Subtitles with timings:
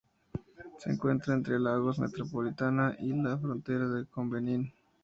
[0.79, 4.73] Se encuentra entre Lagos Metropolitana, y la frontera con Benín.